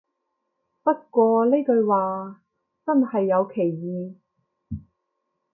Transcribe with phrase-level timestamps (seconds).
[0.81, 2.41] 不過呢句話
[2.83, 4.15] 真係有歧義